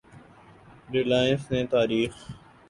Reliance 0.93 1.41
نے 1.51 1.61
تاریخ 1.71 2.11